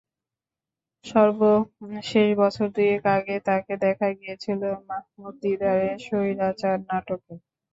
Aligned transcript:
সর্বশেষ 1.05 2.13
বছর 2.37 2.67
দুয়েক 2.75 3.03
আগে 3.15 3.35
তাঁকে 3.47 3.73
দেখা 3.85 4.07
গিয়েছিল 4.13 4.61
মাহমুদ 4.89 5.33
দিদারের 5.43 5.97
স্বৈরাচার 6.05 6.77
নাটকে। 6.89 7.33